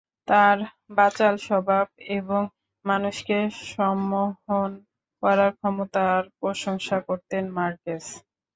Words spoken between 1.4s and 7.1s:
স্বভাব এবং মানুষকে সম্মোহন করার ক্ষমতার প্রশংসা